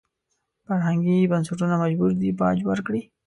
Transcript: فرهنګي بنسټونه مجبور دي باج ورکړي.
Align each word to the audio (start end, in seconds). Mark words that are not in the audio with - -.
فرهنګي 0.65 1.17
بنسټونه 1.31 1.75
مجبور 1.83 2.11
دي 2.21 2.29
باج 2.39 2.57
ورکړي. 2.69 3.01